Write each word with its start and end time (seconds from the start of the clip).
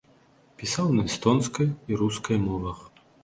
Пісаў 0.61 0.87
на 0.99 1.03
эстонскай 1.09 1.69
і 1.89 1.99
рускай 2.05 2.37
мовах. 2.49 2.79